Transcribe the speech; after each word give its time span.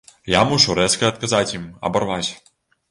Я 0.35 0.39
мушу 0.53 0.77
рэзка 0.79 1.05
адказаць 1.13 1.47
ім, 1.61 1.69
абарваць. 1.91 2.29